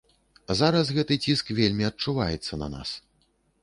Зараз 0.61 0.87
гэты 0.97 1.19
ціск 1.27 1.53
вельмі 1.61 1.83
адчуваецца 1.93 2.53
на 2.65 2.75
нас. 2.79 3.01